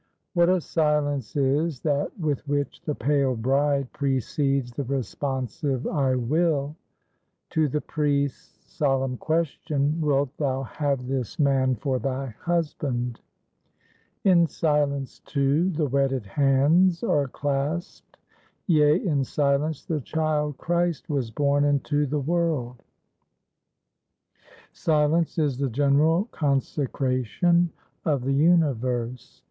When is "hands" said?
16.25-17.03